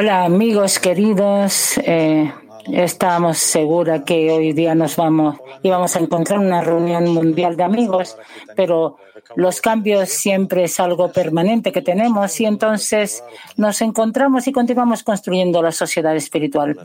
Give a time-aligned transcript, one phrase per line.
[0.00, 2.32] Hola amigos queridos, eh,
[2.72, 8.16] estábamos seguros que hoy día nos vamos íbamos a encontrar una reunión mundial de amigos,
[8.56, 8.96] pero
[9.36, 13.22] los cambios siempre es algo permanente que tenemos y entonces
[13.58, 16.78] nos encontramos y continuamos construyendo la sociedad espiritual.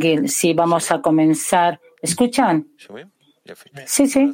[0.00, 2.68] Gil, si vamos a comenzar, ¿escuchan?
[3.86, 4.32] Sí, sí.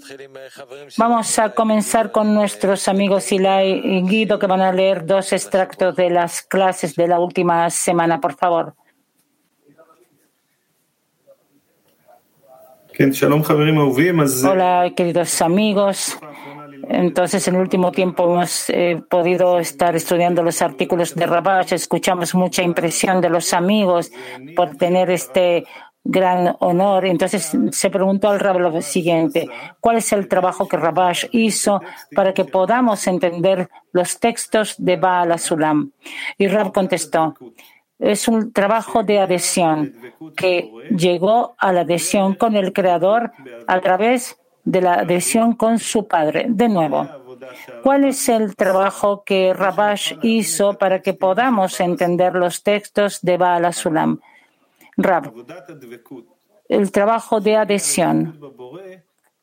[0.98, 5.97] Vamos a comenzar con nuestros amigos Ilai y Guido que van a leer dos extractos
[5.97, 8.75] de las clases de la última semana, por favor.
[14.45, 16.19] Hola, queridos amigos.
[16.89, 21.73] Entonces, en el último tiempo hemos eh, podido estar estudiando los artículos de Rabash.
[21.73, 24.12] Escuchamos mucha impresión de los amigos
[24.55, 25.67] por tener este
[26.08, 27.06] gran honor.
[27.06, 29.48] Entonces se preguntó al Rab lo siguiente,
[29.80, 31.80] ¿cuál es el trabajo que Rabash hizo
[32.14, 35.92] para que podamos entender los textos de Baal Asulam?
[36.38, 37.34] Y Rab contestó,
[37.98, 39.94] es un trabajo de adhesión
[40.36, 43.32] que llegó a la adhesión con el Creador
[43.66, 46.46] a través de la adhesión con su Padre.
[46.48, 47.08] De nuevo,
[47.82, 53.64] ¿cuál es el trabajo que Rabash hizo para que podamos entender los textos de Baal
[53.64, 54.20] Asulam?
[54.97, 55.33] Rab,
[56.69, 58.41] el trabajo de adhesión.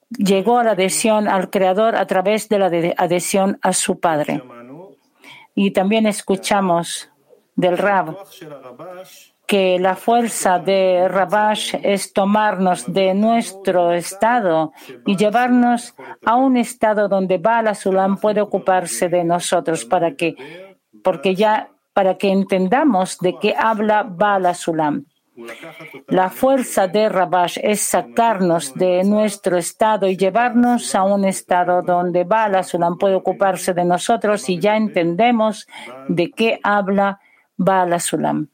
[0.09, 4.43] Llegó a la adhesión al Creador a través de la adhesión a su Padre.
[5.55, 7.09] Y también escuchamos
[7.55, 8.15] del Rab
[9.45, 14.71] que la fuerza de Rabash es tomarnos de nuestro estado
[15.05, 15.93] y llevarnos
[16.25, 20.35] a un estado donde Bala Sulam puede ocuparse de nosotros para que,
[21.03, 25.05] porque ya, para que entendamos de qué habla Bala Sulam.
[26.07, 32.23] La fuerza de Rabash es sacarnos de nuestro estado y llevarnos a un estado donde
[32.23, 35.67] Bala Sulam puede ocuparse de nosotros y ya entendemos
[36.07, 37.19] de qué habla
[37.57, 38.47] Bala Sulam.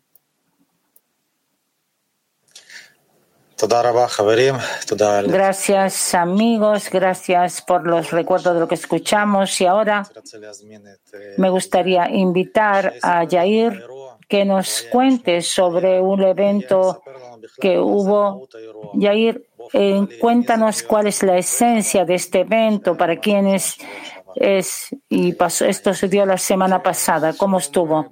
[5.27, 10.07] Gracias amigos, gracias por los recuerdos de lo que escuchamos y ahora
[11.37, 13.83] me gustaría invitar a Yair
[14.29, 17.01] que nos cuente sobre un evento
[17.59, 18.47] que hubo.
[18.93, 23.77] Yair, eh, cuéntanos cuál es la esencia de este evento, para quienes
[24.35, 28.07] es, y pasó, esto se dio la semana pasada, ¿cómo estuvo?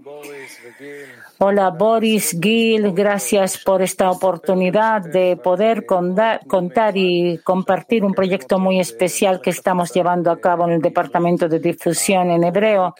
[1.40, 8.80] Hola Boris, Gil, gracias por esta oportunidad de poder contar y compartir un proyecto muy
[8.80, 12.96] especial que estamos llevando a cabo en el Departamento de Difusión en Hebreo.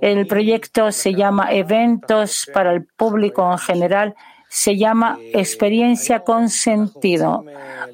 [0.00, 4.14] El proyecto se llama Eventos para el Público en general,
[4.48, 7.44] se llama Experiencia con Sentido.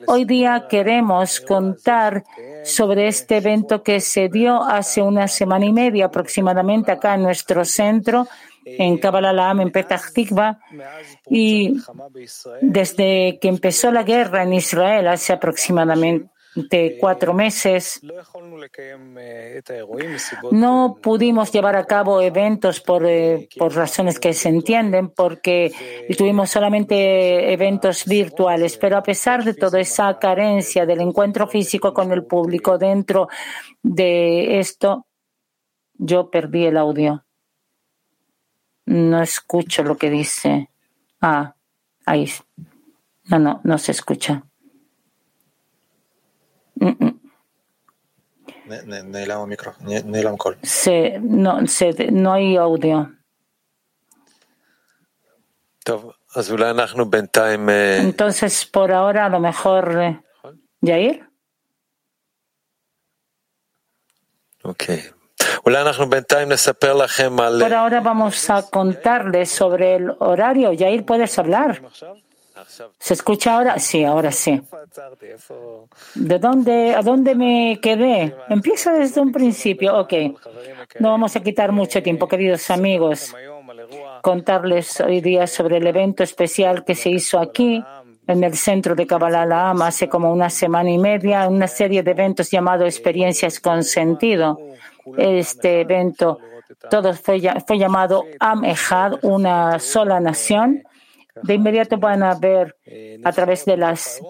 [0.07, 2.25] Hoy día queremos contar
[2.65, 7.65] sobre este evento que se dio hace una semana y media aproximadamente acá en nuestro
[7.65, 8.27] centro
[8.65, 10.59] en Kabbalah en Petah Tikva,
[11.31, 11.75] y
[12.61, 16.29] desde que empezó la guerra en Israel hace aproximadamente
[17.01, 18.01] cuatro meses,
[20.51, 25.73] no pudimos llevar a cabo eventos por, eh, por razones que se entienden, porque
[26.17, 32.13] tuvimos solamente eventos virtuales, pero a pesar de toda esa carencia del encuentro físico con
[32.13, 33.29] el público dentro
[33.83, 35.07] de esto,
[35.95, 37.25] yo perdí el audio.
[38.87, 40.71] No escucho lo que dice.
[41.21, 41.55] Ah,
[42.07, 42.31] ahí.
[43.25, 44.48] No, no, no se escucha.
[50.63, 53.11] Se, no, se, no hay audio.
[57.99, 60.21] Entonces, por ahora, a lo mejor, eh,
[60.83, 61.27] Yair.
[64.63, 65.03] Okay.
[67.65, 70.73] Por ahora vamos a contarles sobre el horario.
[70.73, 71.83] Yair, ¿puedes hablar?
[72.99, 73.79] ¿Se escucha ahora?
[73.79, 74.61] Sí, ahora sí.
[76.15, 78.35] ¿De dónde, a dónde me quedé?
[78.49, 79.99] Empiezo desde un principio.
[79.99, 80.13] Ok.
[81.01, 83.35] No vamos a quitar mucho tiempo, queridos amigos.
[84.23, 87.83] Contarles hoy día sobre el evento especial que se hizo aquí
[88.27, 92.51] en el centro de Kabbalah hace como una semana y media, una serie de eventos
[92.51, 94.59] llamados Experiencias con Sentido
[95.17, 96.39] este evento.
[96.91, 98.63] Todo fue, fue llamado Am
[99.23, 100.83] una sola nación.
[101.43, 102.77] De inmediato van a ver
[103.25, 104.21] a través de las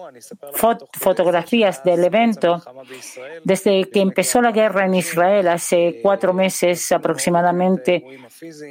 [0.93, 2.61] fotografías del evento,
[3.43, 8.03] desde que empezó la guerra en Israel hace cuatro meses aproximadamente,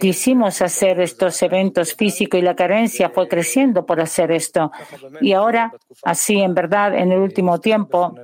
[0.00, 4.70] quisimos hacer estos eventos físicos y la carencia fue creciendo por hacer esto.
[5.20, 5.72] Y ahora,
[6.04, 8.14] así en verdad, en el último tiempo,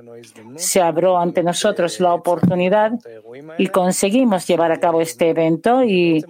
[0.55, 2.91] se abrió ante nosotros la oportunidad
[3.57, 6.23] y conseguimos llevar a cabo este evento y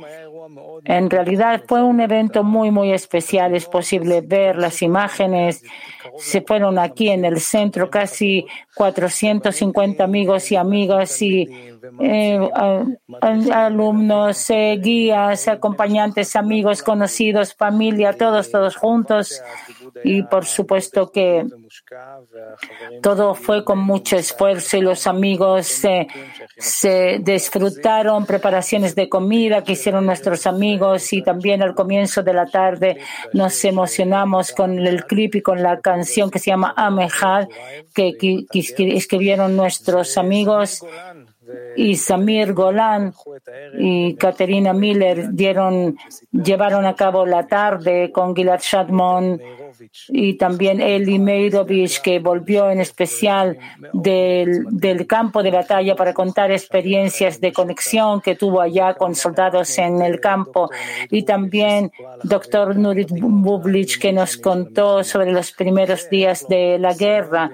[0.86, 3.56] En realidad fue un evento muy, muy especial.
[3.56, 5.64] Es posible ver las imágenes.
[6.18, 8.46] Se fueron aquí en el centro casi
[8.76, 11.50] 450 amigos y amigas y
[12.00, 12.50] eh,
[13.22, 19.42] alumnos, eh, guías, acompañantes, amigos, conocidos, familia, todos, todos juntos.
[20.04, 21.46] Y por supuesto que
[23.02, 26.08] todo fue con mucho esfuerzo y los amigos eh,
[26.58, 32.46] se disfrutaron preparaciones de comida que hicieron nuestros amigos y también al comienzo de la
[32.46, 32.98] tarde
[33.34, 37.48] nos emocionamos con el clip y con la canción que se llama Amejad
[37.94, 38.16] que
[38.52, 40.84] escribieron nuestros amigos
[41.76, 43.14] y Samir Golan
[43.78, 45.98] y Katerina Miller dieron,
[46.32, 49.42] llevaron a cabo la tarde con Gilad Shadmon
[50.10, 53.58] y también Eli Meirovich, que volvió en especial
[53.94, 59.78] del, del, campo de batalla para contar experiencias de conexión que tuvo allá con soldados
[59.78, 60.70] en el campo.
[61.10, 61.92] Y también
[62.24, 67.52] doctor Nurit Bublich, que nos contó sobre los primeros días de la guerra.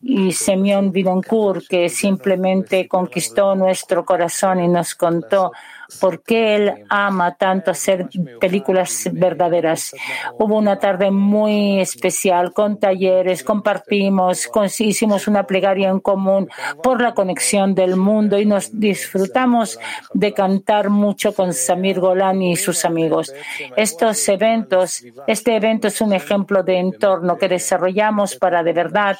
[0.00, 5.52] Y Semyon Vidoncourt, que simplemente conquistó nuestro corazón y nos contó
[6.00, 8.08] por qué él ama tanto hacer
[8.40, 9.94] películas verdaderas.
[10.38, 14.48] Hubo una tarde muy especial con talleres, compartimos,
[14.78, 16.48] hicimos una plegaria en común
[16.82, 19.78] por la conexión del mundo y nos disfrutamos
[20.12, 23.32] de cantar mucho con Samir Golan y sus amigos.
[23.76, 29.16] Estos eventos, este evento es un ejemplo de entorno que desarrollamos para de verdad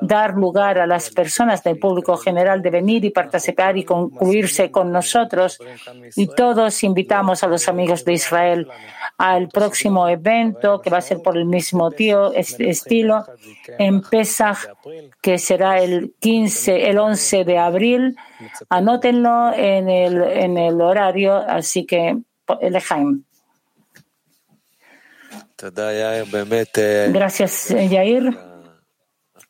[0.00, 4.90] dar lugar a las personas del público general de venir y participar y concluirse con
[4.90, 5.58] nosotros
[6.14, 8.68] y todos invitamos a los amigos de Israel
[9.18, 13.24] al próximo evento que va a ser por el mismo tío, estilo
[13.78, 14.58] en Pesach,
[15.22, 18.16] que será el 15, el 11 de abril.
[18.68, 22.18] Anótenlo en el, en el horario, así que
[22.60, 23.24] Lejaim.
[27.12, 28.36] Gracias, Yair.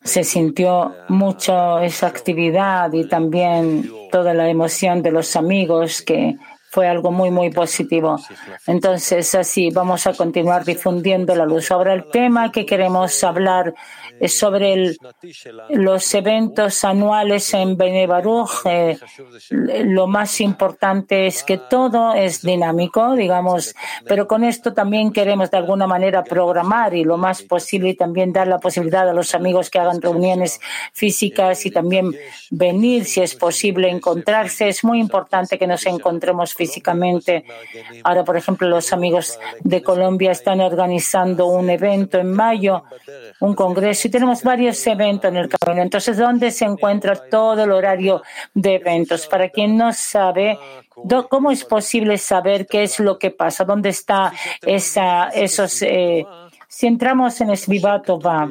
[0.07, 6.37] Se sintió mucho esa actividad y también toda la emoción de los amigos que
[6.71, 8.19] fue algo muy, muy positivo.
[8.67, 11.71] Entonces, así vamos a continuar difundiendo la luz.
[11.71, 13.75] Ahora el tema que queremos hablar
[14.29, 14.97] sobre
[15.71, 18.09] los eventos anuales en Bene
[18.65, 18.99] eh,
[19.85, 23.75] lo más importante es que todo es dinámico, digamos,
[24.07, 28.47] pero con esto también queremos de alguna manera programar y lo más posible también dar
[28.47, 30.61] la posibilidad a los amigos que hagan reuniones
[30.93, 32.15] físicas y también
[32.51, 34.69] venir si es posible encontrarse.
[34.69, 37.45] Es muy importante que nos encontremos físicamente.
[38.05, 42.85] Ahora, por ejemplo, los amigos de Colombia están organizando un evento en mayo,
[43.41, 45.83] un congreso, y tenemos varios eventos en el camino.
[45.83, 48.23] Entonces, ¿dónde se encuentra todo el horario
[48.55, 49.27] de eventos?
[49.27, 50.59] Para quien no sabe,
[51.29, 53.65] ¿cómo es posible saber qué es lo que pasa?
[53.65, 54.33] ¿Dónde está
[54.63, 55.83] esa, esos...
[55.83, 56.25] Eh,
[56.69, 58.49] si entramos en Svivatova,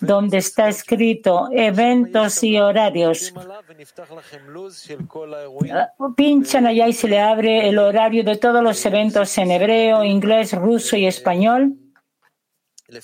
[0.00, 3.32] donde está escrito eventos y horarios.
[6.16, 10.52] Pinchan allá y se le abre el horario de todos los eventos en hebreo, inglés,
[10.52, 11.76] ruso y español.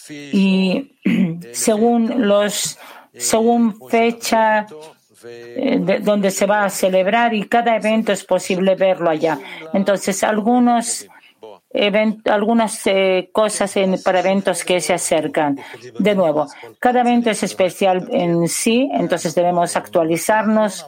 [0.09, 0.99] Y
[1.53, 2.79] según los,
[3.17, 4.67] según fecha
[5.25, 9.39] eh, donde se va a celebrar y cada evento es posible verlo allá.
[9.73, 11.09] Entonces, algunos
[12.25, 15.59] algunas eh, cosas para eventos que se acercan.
[15.99, 16.47] De nuevo,
[16.79, 20.87] cada evento es especial en sí, entonces debemos actualizarnos.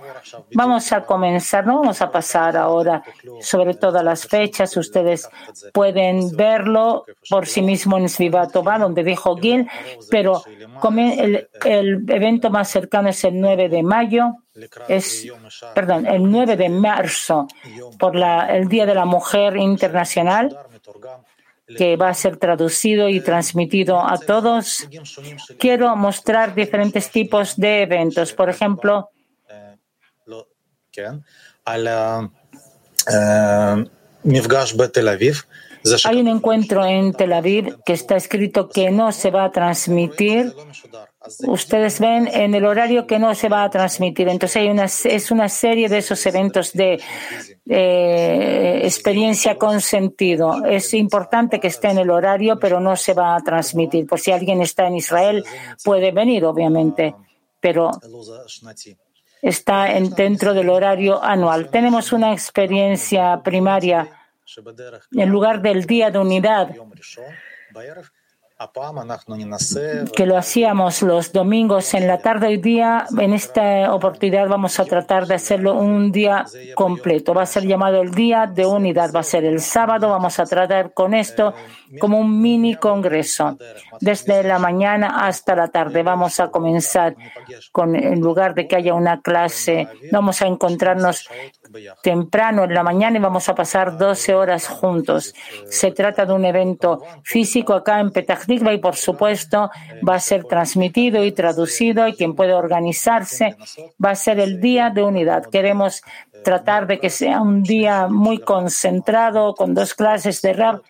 [0.54, 3.02] Vamos a comenzar, no vamos a pasar ahora
[3.40, 4.76] sobre todas las fechas.
[4.76, 5.28] Ustedes
[5.72, 9.68] pueden verlo por sí mismo en Svivatova, donde dijo Gil,
[10.10, 10.42] pero
[10.84, 14.36] el, el evento más cercano es el 9 de mayo
[14.88, 15.26] es,
[15.74, 17.46] perdón, el 9 de marzo
[17.98, 20.56] por la, el Día de la Mujer Internacional
[21.76, 24.88] que va a ser traducido y transmitido a todos.
[25.58, 28.32] Quiero mostrar diferentes tipos de eventos.
[28.32, 29.10] Por ejemplo,
[36.04, 40.54] hay un encuentro en Tel Aviv que está escrito que no se va a transmitir
[41.46, 44.28] ustedes ven en el horario que no se va a transmitir.
[44.28, 47.00] Entonces hay una, es una serie de esos eventos de
[47.66, 50.64] eh, experiencia con sentido.
[50.64, 54.06] Es importante que esté en el horario, pero no se va a transmitir.
[54.06, 55.44] Por si alguien está en Israel,
[55.84, 57.14] puede venir, obviamente,
[57.60, 57.90] pero
[59.42, 61.68] está en, dentro del horario anual.
[61.70, 64.17] Tenemos una experiencia primaria
[65.12, 66.74] en lugar del día de unidad
[70.16, 72.48] que lo hacíamos los domingos en la tarde.
[72.48, 77.34] Hoy día, en esta oportunidad, vamos a tratar de hacerlo un día completo.
[77.34, 79.12] Va a ser llamado el Día de Unidad.
[79.14, 80.08] Va a ser el sábado.
[80.08, 81.54] Vamos a tratar con esto
[82.00, 83.56] como un mini congreso.
[84.00, 86.02] Desde la mañana hasta la tarde.
[86.02, 87.14] Vamos a comenzar
[87.70, 91.28] con, en lugar de que haya una clase, vamos a encontrarnos
[92.02, 95.34] temprano en la mañana y vamos a pasar 12 horas juntos.
[95.66, 99.70] Se trata de un evento físico acá en Petah y por supuesto
[100.06, 103.56] va a ser transmitido y traducido y quien puede organizarse
[104.04, 105.44] va a ser el día de unidad.
[105.46, 106.02] Queremos
[106.44, 110.82] tratar de que sea un día muy concentrado con dos clases de rap,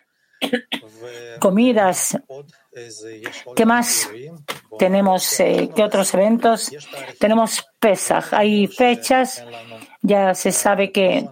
[1.41, 2.19] comidas.
[3.55, 4.11] ¿Qué más?
[4.79, 6.71] Tenemos, eh, ¿qué otros eventos?
[7.19, 8.33] Tenemos Pesach.
[8.33, 9.45] Hay fechas
[10.03, 11.29] ya se sabe que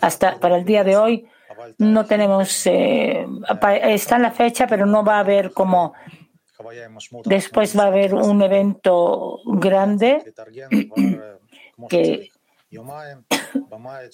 [0.00, 1.26] hasta para el día de hoy
[1.78, 3.26] no tenemos, eh,
[3.84, 5.92] está en la fecha, pero no va a haber como
[7.24, 10.34] después va a haber un evento grande
[11.88, 12.30] que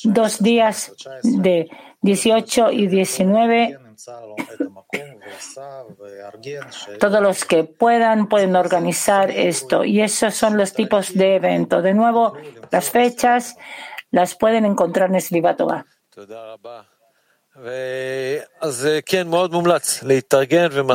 [0.04, 1.68] dos días de
[2.02, 3.78] 18 y 19
[6.98, 11.82] todos los que puedan pueden organizar esto y esos son los tipos de eventos.
[11.82, 12.34] De nuevo,
[12.70, 13.56] las fechas
[14.10, 15.86] las pueden encontrar en Slivatova.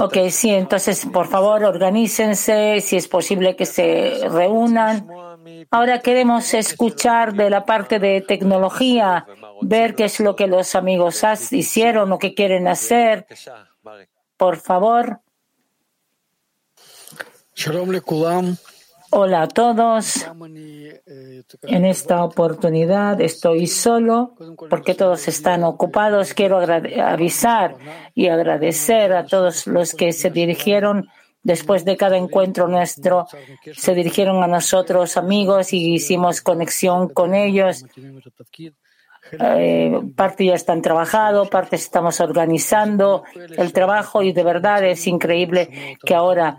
[0.03, 5.07] Ok, sí, entonces por favor organícense, si es posible que se reúnan.
[5.71, 9.25] Ahora queremos escuchar de la parte de tecnología,
[9.61, 13.25] ver qué es lo que los amigos hicieron o qué quieren hacer.
[14.41, 15.19] Por favor.
[19.11, 20.25] Hola a todos.
[21.61, 24.35] En esta oportunidad estoy solo
[24.67, 26.33] porque todos están ocupados.
[26.33, 27.77] Quiero avisar
[28.15, 31.07] y agradecer a todos los que se dirigieron
[31.43, 33.27] después de cada encuentro nuestro.
[33.75, 37.85] Se dirigieron a nosotros amigos y hicimos conexión con ellos.
[39.39, 45.97] Eh, parte ya están trabajando, parte estamos organizando el trabajo y de verdad es increíble
[46.03, 46.57] que ahora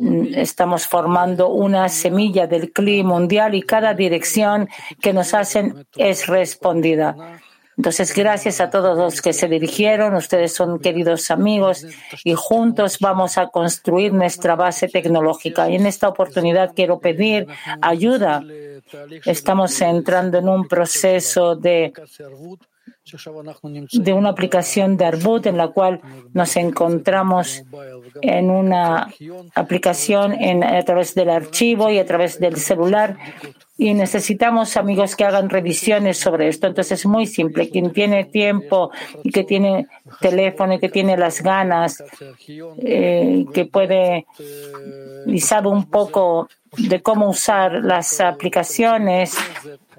[0.00, 4.68] Mm, estamos formando una semilla del clima mundial y cada dirección
[5.00, 7.40] que nos hacen es respondida.
[7.78, 10.16] Entonces, gracias a todos los que se dirigieron.
[10.16, 11.86] Ustedes son queridos amigos
[12.24, 15.70] y juntos vamos a construir nuestra base tecnológica.
[15.70, 17.46] Y en esta oportunidad quiero pedir
[17.80, 18.42] ayuda.
[19.24, 21.92] Estamos entrando en un proceso de
[23.92, 26.00] de una aplicación de Arbut en la cual
[26.32, 27.64] nos encontramos
[28.22, 29.08] en una
[29.54, 33.16] aplicación en, a través del archivo y a través del celular
[33.80, 36.66] y necesitamos amigos que hagan revisiones sobre esto.
[36.66, 37.70] Entonces es muy simple.
[37.70, 38.90] Quien tiene tiempo
[39.22, 39.86] y que tiene
[40.20, 42.02] teléfono y que tiene las ganas,
[42.78, 44.26] eh, que puede
[45.26, 49.36] y un poco de cómo usar las aplicaciones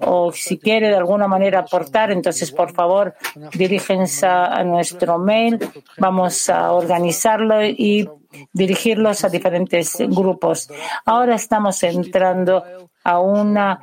[0.02, 3.14] o si quiere de alguna manera aportar, entonces por favor
[3.52, 5.58] diríjense a nuestro mail.
[5.98, 8.08] Vamos a organizarlo y
[8.52, 10.70] dirigirlos a diferentes grupos.
[11.04, 12.62] Ahora estamos entrando
[13.02, 13.80] a una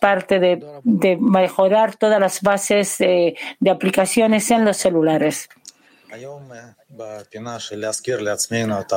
[0.00, 5.48] parte de, mejorar todas las bases de aplicaciones en los celulares.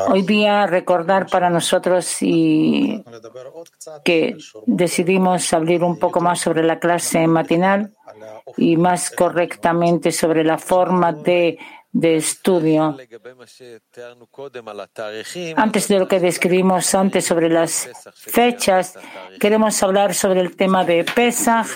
[0.09, 3.03] Hoy día recordar para nosotros y
[4.03, 7.93] que decidimos abrir un poco más sobre la clase matinal
[8.55, 11.57] y más correctamente sobre la forma de
[11.99, 12.95] de estudio.
[15.55, 18.93] Antes de lo que describimos antes sobre las fechas,
[19.39, 21.67] queremos hablar sobre el tema de Pesach.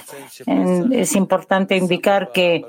[0.91, 2.63] Es importante indicar que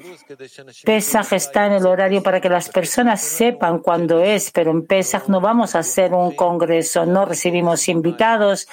[0.85, 5.29] Pesach está en el horario para que las personas sepan cuándo es, pero en Pesach
[5.29, 8.67] no vamos a hacer un congreso, no recibimos invitados,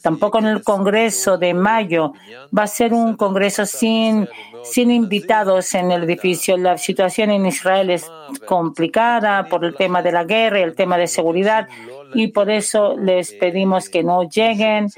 [0.00, 2.12] tampoco en el Congreso de mayo.
[2.56, 4.28] Va a ser un Congreso sin,
[4.64, 6.56] sin invitados en el edificio.
[6.56, 8.10] La situación en Israel es
[8.46, 11.68] complicada por el tema de la guerra y el tema de seguridad
[12.14, 14.88] y por eso les pedimos que no lleguen.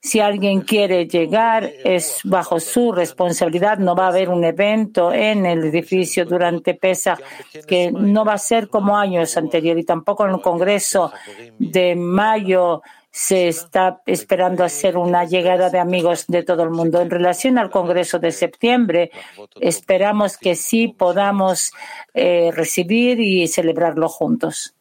[0.00, 3.78] Si alguien quiere llegar, es bajo su responsabilidad.
[3.78, 7.18] No va a haber un evento en el edificio durante PESA
[7.66, 11.12] que no va a ser como años anteriores y tampoco en el Congreso
[11.58, 12.82] de mayo
[13.16, 17.00] se está esperando hacer una llegada de amigos de todo el mundo.
[17.00, 19.12] En relación al Congreso de septiembre,
[19.60, 21.70] esperamos que sí podamos
[22.12, 24.74] eh, recibir y celebrarlo juntos.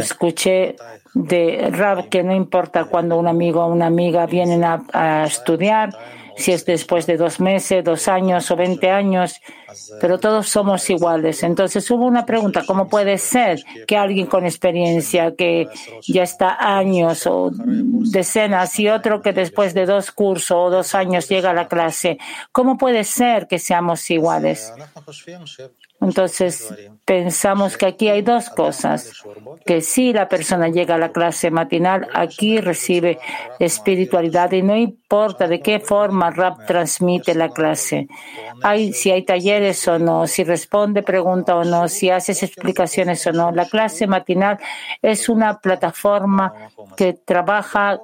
[0.00, 0.76] Escuché
[1.12, 5.90] de Rab que no importa cuando un amigo o una amiga vienen a, a estudiar,
[6.36, 9.40] si es después de dos meses, dos años o veinte años,
[10.00, 11.42] pero todos somos iguales.
[11.42, 15.68] Entonces hubo una pregunta, ¿cómo puede ser que alguien con experiencia, que
[16.06, 21.28] ya está años o decenas y otro que después de dos cursos o dos años
[21.28, 22.18] llega a la clase,
[22.52, 24.72] ¿cómo puede ser que seamos iguales?
[26.00, 29.12] Entonces, pensamos que aquí hay dos cosas,
[29.66, 33.18] que si la persona llega a la clase matinal, aquí recibe
[33.58, 38.08] espiritualidad y no importa de qué forma Rap transmite la clase.
[38.62, 43.32] Hay, si hay talleres o no, si responde pregunta o no, si haces explicaciones o
[43.32, 43.50] no.
[43.52, 44.58] La clase matinal
[45.02, 46.52] es una plataforma
[46.96, 48.00] que trabaja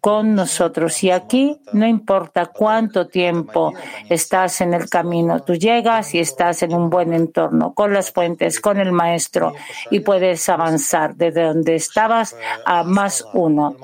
[0.00, 1.02] con nosotros.
[1.02, 3.72] Y aquí no importa cuánto tiempo
[4.08, 8.60] estás en el camino, tú llegas y estás en un buen entorno, con las fuentes,
[8.60, 9.54] con el maestro,
[9.90, 13.76] y puedes avanzar desde donde estabas a más uno.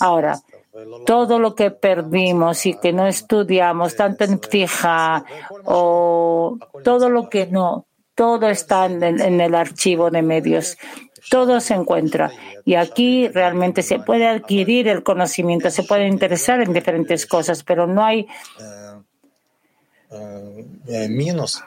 [0.00, 0.38] Ahora,
[1.06, 5.24] todo lo que perdimos y que no estudiamos, tanto en Ptija
[5.64, 10.76] o todo lo que no, todo está en el archivo de medios.
[11.30, 12.30] Todo se encuentra.
[12.64, 17.86] Y aquí realmente se puede adquirir el conocimiento, se puede interesar en diferentes cosas, pero
[17.86, 18.26] no hay
[20.10, 21.62] eh, eh, menos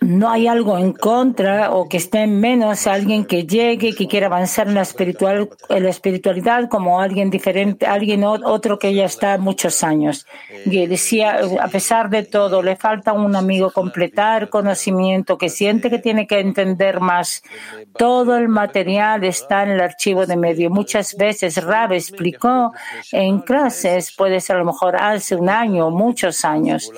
[0.00, 4.26] no hay algo en contra o que esté en menos alguien que llegue, que quiera
[4.26, 9.38] avanzar en la, espiritual, en la espiritualidad como alguien diferente, alguien otro que ya está
[9.38, 10.26] muchos años.
[10.66, 15.98] Y decía, a pesar de todo, le falta un amigo completar conocimiento, que siente que
[15.98, 17.42] tiene que entender más.
[17.96, 20.70] Todo el material está en el archivo de medio.
[20.70, 22.72] Muchas veces Rab explicó
[23.10, 26.90] en clases, puede ser a lo mejor hace un año muchos años.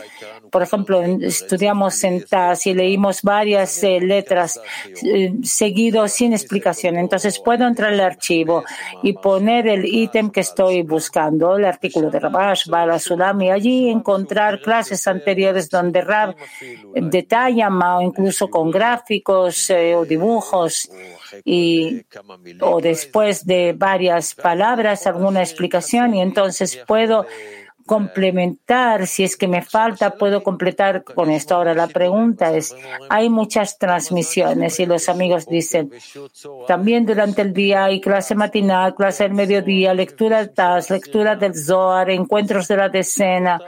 [0.50, 4.60] Por ejemplo, estudiamos en TAS y leímos varias eh, letras
[5.02, 6.96] eh, seguido sin explicación.
[6.96, 8.64] Entonces puedo entrar al archivo
[9.02, 13.88] y poner el ítem que estoy buscando, el artículo de Rabash, Bala Sulam, y allí
[13.88, 16.34] encontrar clases anteriores donde Rab
[16.94, 20.90] detalla o incluso con gráficos eh, o dibujos
[21.44, 22.04] y
[22.60, 27.26] o después de varias palabras alguna explicación y entonces puedo
[27.86, 31.54] complementar, si es que me falta, puedo completar con esto.
[31.54, 32.74] Ahora la pregunta es,
[33.08, 35.90] hay muchas transmisiones y los amigos dicen,
[36.66, 41.54] también durante el día hay clase matinal, clase del mediodía, lectura del TAS, lectura del
[41.54, 43.60] Zohar, encuentros de la decena.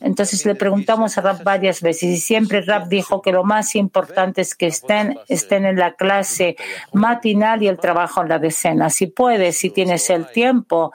[0.00, 4.40] Entonces le preguntamos a Rab varias veces y siempre Rab dijo que lo más importante
[4.40, 6.56] es que estén, estén en la clase
[6.92, 8.90] matinal y el trabajo en la decena.
[8.90, 10.92] Si puedes, si tienes el tiempo,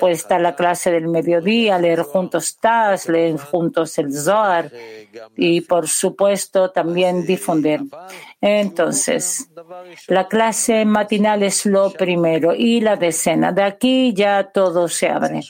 [0.00, 4.70] puede estar la clase del mediodía, juntos TAS, leer juntos el Zohar
[5.36, 7.82] y, por supuesto, también difundir.
[8.40, 9.48] Entonces,
[10.08, 13.52] la clase matinal es lo primero y la decena.
[13.52, 15.40] De aquí ya todo se abre.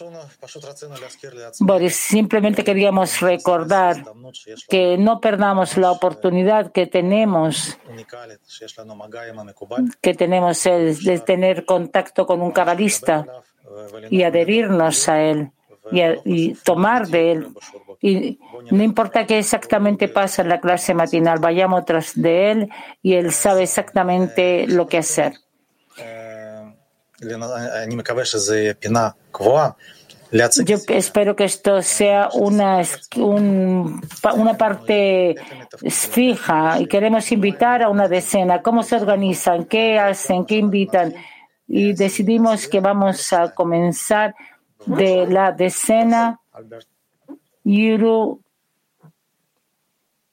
[1.90, 4.04] Simplemente queríamos recordar
[4.68, 7.78] que no perdamos la oportunidad que tenemos,
[10.00, 13.26] que tenemos el de tener contacto con un cabalista
[14.10, 15.50] y adherirnos a él
[15.92, 17.48] y, tomar de él.
[18.00, 18.38] Y
[18.70, 22.68] no importa qué exactamente pasa en la clase matinal, vayamos tras de él
[23.02, 25.34] y él sabe exactamente lo que hacer.
[30.64, 32.82] Yo espero que esto sea una,
[33.16, 35.36] una parte
[35.88, 38.60] fija y queremos invitar a una decena.
[38.60, 39.64] ¿Cómo se organizan?
[39.64, 40.44] ¿Qué hacen?
[40.44, 41.14] ¿Qué invitan?
[41.68, 44.34] Y decidimos que vamos a comenzar
[44.86, 46.40] de la decena
[47.64, 48.40] Euro,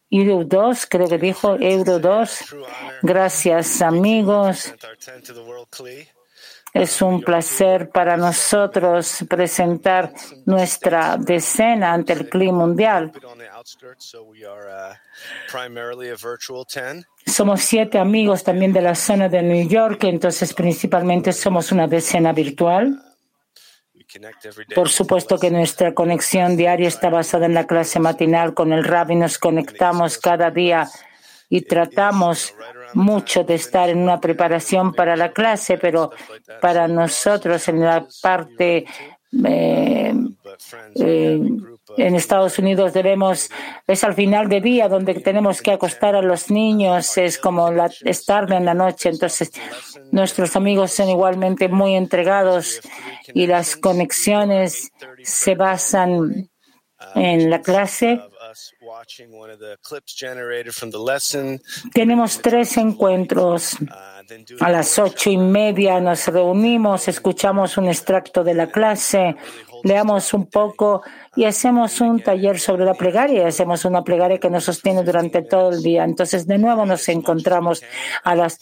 [0.10, 2.56] Euro 2, creo que dijo Euro 2.
[3.02, 4.74] Gracias amigos.
[6.74, 10.14] Es un placer para nosotros presentar
[10.46, 13.12] nuestra decena ante el clima mundial.
[17.26, 22.32] Somos siete amigos también de la zona de New York, entonces principalmente somos una decena
[22.32, 23.11] virtual.
[24.76, 29.16] Por supuesto que nuestra conexión diaria está basada en la clase matinal con el rabbi.
[29.16, 30.90] Nos conectamos cada día
[31.50, 32.56] y tratamos
[32.94, 36.12] mucho de estar en una preparación para la clase, pero
[36.62, 38.86] para nosotros en la parte
[39.46, 40.14] eh,
[40.96, 41.40] eh,
[41.98, 43.50] en Estados Unidos debemos,
[43.88, 47.90] es al final de día donde tenemos que acostar a los niños, es como la,
[48.04, 49.52] es tarde en la noche, entonces
[50.12, 52.82] nuestros amigos son igualmente muy entregados
[53.34, 54.92] y las conexiones
[55.24, 56.51] se basan
[57.16, 58.20] en la clase
[61.94, 63.78] Tenemos tres encuentros.
[64.60, 69.36] A las ocho y media nos reunimos, escuchamos un extracto de la clase,
[69.84, 71.02] leamos un poco
[71.36, 73.48] y hacemos un taller sobre la plegaria.
[73.48, 76.04] Hacemos una plegaria que nos sostiene durante todo el día.
[76.04, 77.84] Entonces, de nuevo nos encontramos
[78.24, 78.60] a las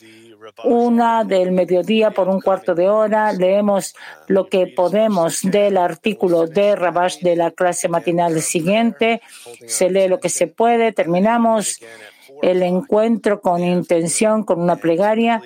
[0.64, 3.34] una del mediodía por un cuarto de hora.
[3.34, 3.96] Leemos
[4.28, 9.22] lo que podemos del artículo de Rabash de la clase matinal siguiente.
[9.68, 10.92] Se lee lo que se puede.
[10.92, 11.80] Terminamos
[12.42, 15.42] el encuentro con intención, con una plegaria,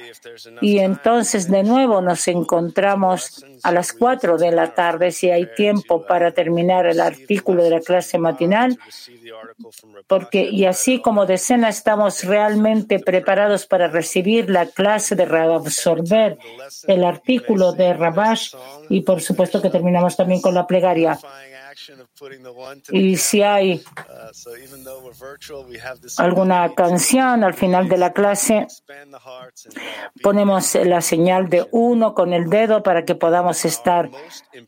[0.62, 6.06] y entonces de nuevo nos encontramos a las cuatro de la tarde, si hay tiempo
[6.06, 8.78] para terminar el artículo de la clase matinal,
[10.08, 16.38] porque y así como decena estamos realmente preparados para recibir la clase de absorber
[16.88, 18.54] el artículo de Rabash
[18.90, 21.20] y por supuesto que terminamos también con la plegaria.
[22.92, 23.84] Y si hay
[26.18, 28.68] alguna canción al final de la clase,
[30.22, 34.10] ponemos la señal de uno con el dedo para que podamos estar,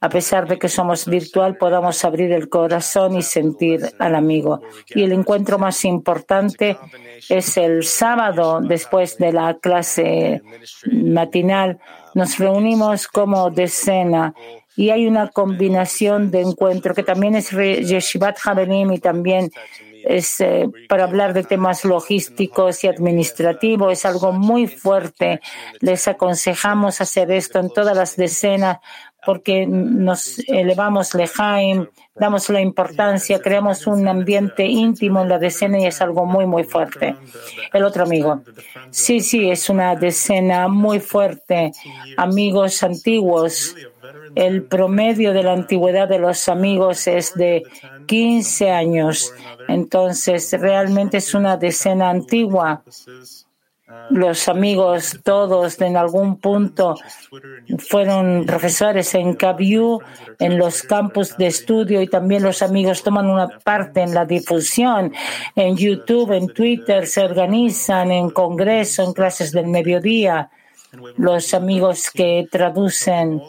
[0.02, 4.62] a pesar de que somos virtual, podamos abrir el corazón y sentir al amigo.
[4.90, 6.78] Y el encuentro más importante
[7.30, 10.42] es el sábado después de la clase
[10.92, 11.80] matinal.
[12.14, 14.34] Nos reunimos como decena
[14.76, 19.52] y hay una combinación de encuentro que también es Yeshivat Habenim y también
[20.06, 23.92] es eh, para hablar de temas logísticos y administrativos.
[23.92, 25.42] Es algo muy fuerte.
[25.80, 28.80] Les aconsejamos hacer esto en todas las decenas
[29.26, 35.88] porque nos elevamos lejaim, damos la importancia, creamos un ambiente íntimo en la decena y
[35.88, 37.16] es algo muy, muy fuerte.
[37.74, 38.42] El otro amigo.
[38.92, 41.72] Sí, sí, es una decena muy fuerte.
[42.18, 43.76] Amigos antiguos.
[44.36, 47.64] El promedio de la antigüedad de los amigos es de
[48.08, 49.34] 15 años.
[49.68, 52.84] Entonces, realmente es una decena antigua
[54.10, 56.96] los amigos todos en algún punto
[57.78, 60.02] fueron profesores en CABU,
[60.40, 65.14] en los campus de estudio y también los amigos toman una parte en la difusión.
[65.56, 70.50] En YouTube, en Twitter se organizan en congreso, en clases del mediodía.
[71.18, 73.42] Los amigos que traducen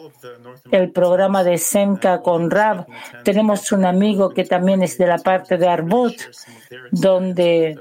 [0.71, 2.85] el programa de Semka con Rab.
[3.23, 6.15] Tenemos un amigo que también es de la parte de Arbut,
[6.91, 7.77] donde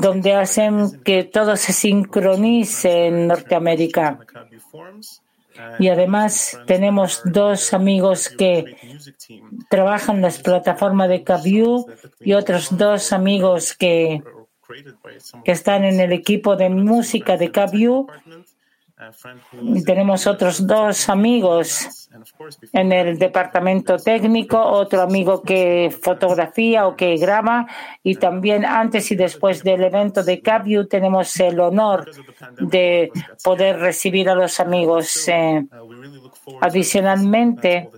[0.00, 4.18] donde hacen que todo se sincronice en Norteamérica.
[5.78, 8.76] Y además tenemos dos amigos que
[9.68, 11.86] trabajan en las plataformas de CAVU
[12.20, 14.22] y otros dos amigos que,
[15.44, 18.08] que están en el equipo de música de CAVU
[19.84, 22.08] tenemos otros dos amigos
[22.72, 27.66] en el departamento técnico, otro amigo que fotografía o que graba
[28.02, 32.10] y también antes y después del evento de CAPU tenemos el honor
[32.58, 33.10] de
[33.42, 35.28] poder recibir a los amigos.
[35.28, 35.64] Eh,
[36.60, 37.90] adicionalmente,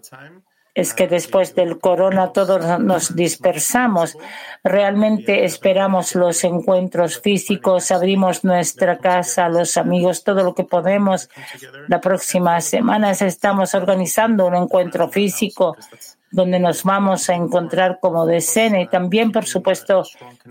[0.74, 4.16] es que después del corona todos nos dispersamos.
[4.64, 11.28] Realmente esperamos los encuentros físicos, abrimos nuestra casa, los amigos, todo lo que podemos.
[11.88, 15.76] La próxima semana estamos organizando un encuentro físico
[16.30, 20.04] donde nos vamos a encontrar como decena y también, por supuesto,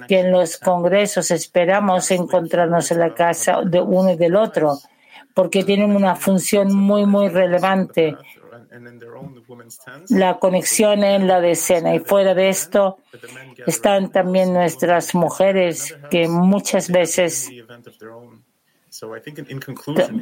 [0.07, 4.77] que en los congresos esperamos encontrarnos en la casa de uno y del otro,
[5.33, 8.15] porque tienen una función muy, muy relevante
[10.09, 11.93] la conexión en la decena.
[11.95, 12.97] Y fuera de esto
[13.65, 17.49] están también nuestras mujeres que muchas veces,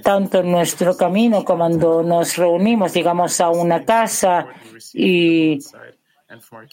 [0.03, 4.47] tanto en nuestro camino como cuando nos reunimos, digamos, a una casa
[4.93, 5.59] y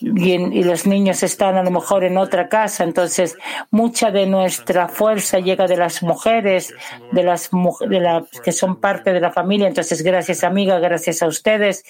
[0.01, 2.85] y, los niños están a lo mejor en otra casa.
[2.85, 3.37] Entonces,
[3.71, 6.75] mucha de nuestra fuerza llega de las mujeres,
[7.13, 9.69] de las de que son parte de la familia.
[9.69, 11.85] Entonces, gracias amiga, gracias a ustedes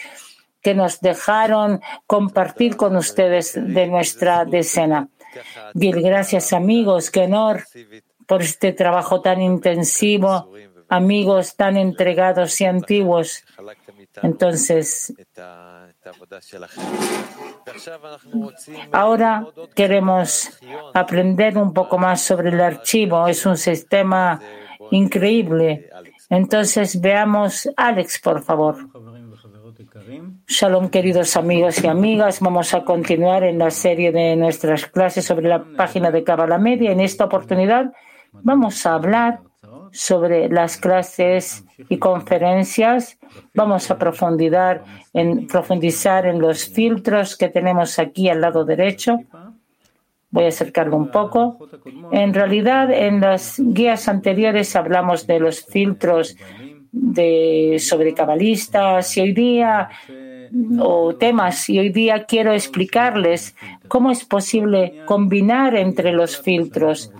[0.62, 5.08] que nos dejaron compartir con ustedes de nuestra decena.
[5.74, 7.64] Bien, gracias amigos, qué honor
[8.26, 10.52] por este trabajo tan intensivo,
[10.88, 13.44] amigos tan entregados y antiguos.
[14.22, 15.14] Entonces,
[18.92, 20.60] Ahora queremos
[20.94, 23.26] aprender un poco más sobre el archivo.
[23.26, 24.40] Es un sistema
[24.90, 25.90] increíble.
[26.30, 28.76] Entonces veamos, Alex, por favor.
[30.46, 32.40] Shalom, queridos amigos y amigas.
[32.40, 36.92] Vamos a continuar en la serie de nuestras clases sobre la página de Kabbalah Media.
[36.92, 37.92] En esta oportunidad
[38.32, 39.40] vamos a hablar
[39.96, 43.18] sobre las clases y conferencias.
[43.54, 49.20] Vamos a profundizar en, profundizar en los filtros que tenemos aquí al lado derecho.
[50.30, 51.68] Voy a acercarlo un poco.
[52.12, 56.36] En realidad, en las guías anteriores hablamos de los filtros
[56.92, 59.88] de, sobre cabalistas y hoy día
[60.78, 63.56] o temas y hoy día quiero explicarles
[63.88, 67.12] cómo es posible combinar entre los filtros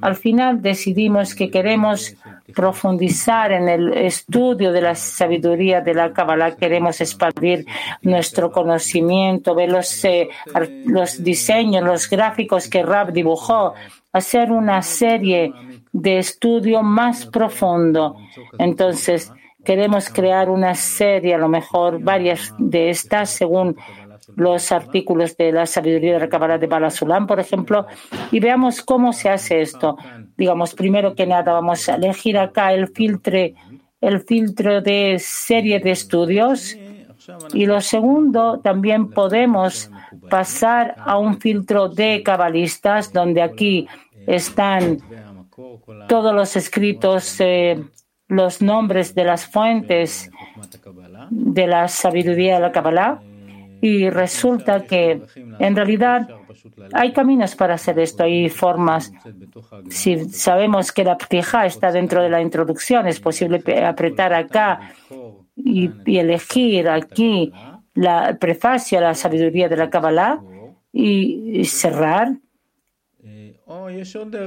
[0.00, 2.14] al final decidimos que queremos
[2.54, 7.66] profundizar en el estudio de la sabiduría de la Kabbalah, queremos expandir
[8.02, 10.28] nuestro conocimiento, ver los, eh,
[10.86, 13.74] los diseños, los gráficos que Rab dibujó,
[14.12, 15.52] hacer una serie
[15.92, 18.16] de estudio más profundo.
[18.58, 19.32] Entonces,
[19.64, 23.76] queremos crear una serie, a lo mejor varias de estas, según
[24.36, 27.86] los artículos de la sabiduría de la Kabbalah de Balasulam, por ejemplo,
[28.30, 29.96] y veamos cómo se hace esto.
[30.36, 33.38] Digamos, primero que nada, vamos a elegir acá el filtro,
[34.00, 36.76] el filtro de serie de estudios.
[37.52, 39.90] Y lo segundo, también podemos
[40.28, 43.86] pasar a un filtro de cabalistas, donde aquí
[44.26, 44.98] están
[46.08, 47.82] todos los escritos, eh,
[48.28, 50.30] los nombres de las fuentes
[51.30, 53.20] de la sabiduría de la Kabbalah
[53.80, 55.22] y resulta que
[55.58, 56.28] en realidad
[56.92, 59.12] hay caminos para hacer esto, hay formas.
[59.88, 64.92] Si sabemos que la ptija está dentro de la introducción, es posible apretar acá
[65.56, 67.52] y, elegir aquí
[67.94, 70.40] la prefacio la sabiduría de la Kabbalah
[70.92, 72.36] y, cerrar.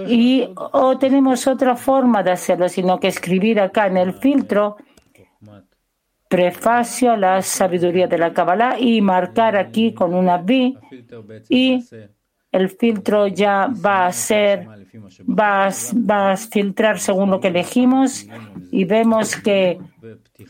[0.07, 4.77] Y o tenemos otra forma de hacerlo, sino que escribir acá en el filtro
[6.33, 10.73] prefacio a la sabiduría de la Kabbalah y marcar aquí con una B.
[11.47, 11.85] Y
[12.51, 14.67] el filtro ya va a ser,
[15.29, 15.69] va,
[16.09, 18.25] va a filtrar según lo que elegimos
[18.71, 19.77] y vemos que,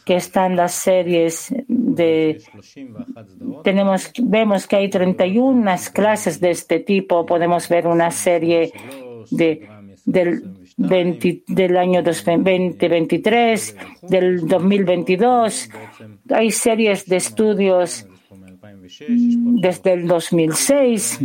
[0.05, 2.41] que están las series de,
[3.65, 8.71] tenemos, vemos que hay 31 clases de este tipo, podemos ver una serie
[9.31, 9.67] de,
[10.05, 10.43] del
[10.77, 15.69] del año 2023, del 2022.
[16.29, 18.07] Hay series de estudios
[18.99, 21.19] desde el 2006,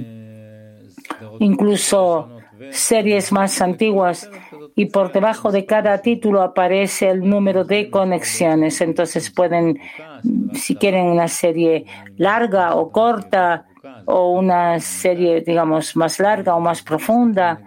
[1.41, 2.29] incluso
[2.71, 4.29] series más antiguas
[4.75, 8.81] y por debajo de cada título aparece el número de conexiones.
[8.81, 9.79] Entonces pueden,
[10.55, 11.85] si quieren una serie
[12.17, 13.68] larga o corta,
[14.11, 17.61] o una serie, digamos, más larga o más profunda.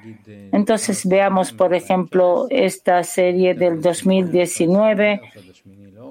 [0.52, 5.22] Entonces veamos, por ejemplo, esta serie del 2019,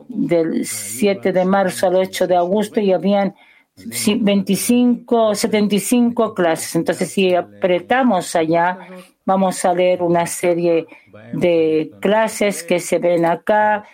[0.09, 3.35] del 7 de marzo al 8 de agosto, y habían
[3.77, 6.77] 25, 75 clases.
[6.77, 8.79] Entonces, si apretamos allá,
[9.25, 10.87] vamos a leer una serie
[11.33, 13.85] de clases que se ven acá.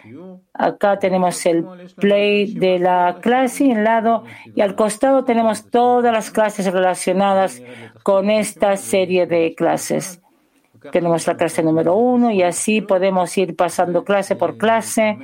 [0.52, 6.30] Acá tenemos el play de la clase en lado y al costado tenemos todas las
[6.30, 7.62] clases relacionadas
[8.02, 10.20] con esta serie de clases.
[10.92, 15.18] Tenemos la clase número uno y así podemos ir pasando clase por clase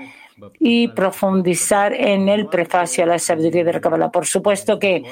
[0.58, 4.10] y profundizar en el prefacio a la sabiduría de la Kabbalah.
[4.10, 5.04] Por supuesto que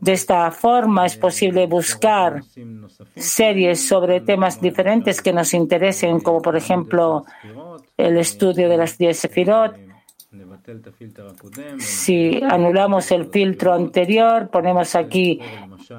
[0.00, 2.42] de esta forma es posible buscar
[3.16, 7.24] series sobre temas diferentes que nos interesen, como por ejemplo
[7.96, 9.87] el estudio de las 10 Sefirot.
[11.78, 15.40] Si anulamos el filtro anterior, ponemos aquí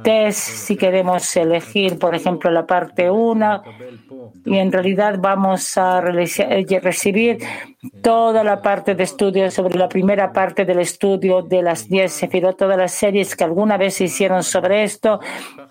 [0.03, 3.63] test si queremos elegir, por ejemplo, la parte 1
[4.45, 7.39] y en realidad vamos a eh, recibir
[8.03, 12.57] toda la parte de estudio sobre la primera parte del estudio de las 10 Sefirot,
[12.57, 15.19] todas las series que alguna vez se hicieron sobre esto,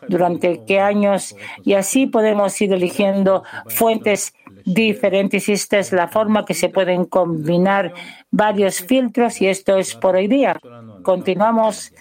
[0.09, 4.35] durante qué años, y así podemos ir eligiendo fuentes
[4.75, 5.49] diferentes.
[5.49, 7.93] Esta es la forma que se pueden combinar
[8.31, 10.59] varios filtros, y esto es por hoy día.
[11.03, 11.93] Continuamos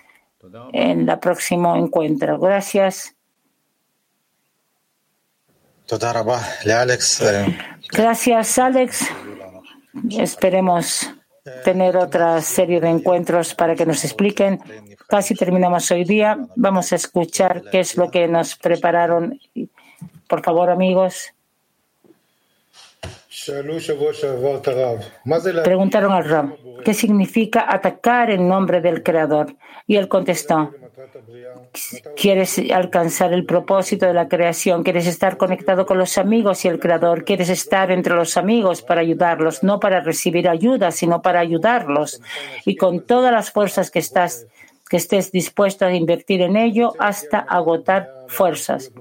[0.73, 2.39] en el próximo encuentro.
[2.39, 3.15] Gracias.
[7.91, 9.08] Gracias, Alex.
[10.12, 11.10] Esperemos
[11.63, 14.60] tener otra serie de encuentros para que nos expliquen.
[15.08, 16.38] Casi terminamos hoy día.
[16.58, 19.39] Vamos a escuchar qué es lo que nos prepararon.
[20.27, 21.34] Por favor, amigos.
[25.63, 29.56] Preguntaron al Ram, ¿qué significa atacar en nombre del Creador?
[29.86, 30.71] Y él contestó,
[32.15, 36.80] quieres alcanzar el propósito de la creación, quieres estar conectado con los amigos y el
[36.80, 42.21] Creador, quieres estar entre los amigos para ayudarlos, no para recibir ayuda, sino para ayudarlos.
[42.65, 44.47] Y con todas las fuerzas que estás
[44.89, 48.91] que estés dispuesto a invertir en ello hasta agotar fuerzas.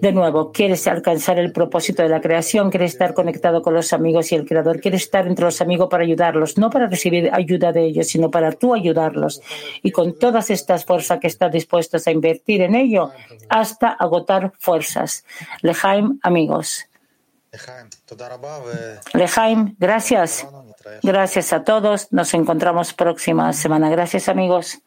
[0.00, 4.32] De nuevo, quieres alcanzar el propósito de la creación, quieres estar conectado con los amigos
[4.32, 7.84] y el creador, quieres estar entre los amigos para ayudarlos, no para recibir ayuda de
[7.84, 9.40] ellos, sino para tú ayudarlos.
[9.82, 13.10] Y con todas estas fuerzas que estás dispuesto a invertir en ello
[13.48, 15.24] hasta agotar fuerzas.
[15.62, 16.86] Lejaim, amigos.
[19.12, 20.46] Lejaim, gracias.
[21.02, 22.12] Gracias a todos.
[22.12, 23.90] Nos encontramos próxima semana.
[23.90, 24.82] Gracias, amigos.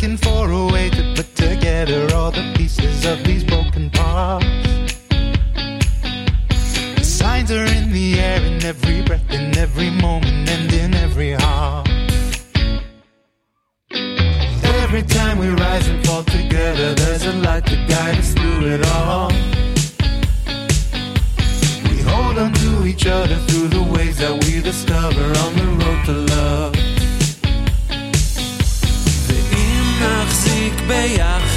[0.00, 4.46] looking for a way to put together all the pieces of these broken parts.
[6.96, 11.32] The signs are in the air, in every breath, in every moment, and in every
[11.32, 11.86] heart.
[14.84, 18.86] Every time we rise and fall together, there's a light to guide us through it
[18.96, 19.30] all.
[21.90, 26.04] We hold on to each other through the ways that we discover on the road
[26.06, 26.99] to love.
[30.90, 31.49] ben